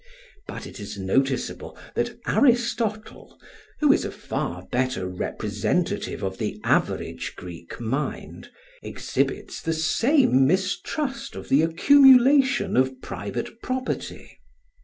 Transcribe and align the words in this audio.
But 0.47 0.65
it 0.65 0.79
is 0.79 0.97
noticeable 0.97 1.77
that 1.93 2.19
Aristotle, 2.25 3.39
who 3.81 3.93
is 3.93 4.03
a 4.03 4.09
far 4.09 4.65
better 4.71 5.07
representative 5.07 6.23
of 6.23 6.39
the 6.39 6.59
average 6.63 7.35
Greek 7.35 7.79
mind, 7.79 8.49
exhibits 8.81 9.61
the 9.61 9.73
same 9.73 10.47
mistrust 10.47 11.35
of 11.35 11.49
the 11.49 11.61
accumulation 11.61 12.75
of 12.75 12.99
private 13.01 13.61
property. 13.61 14.39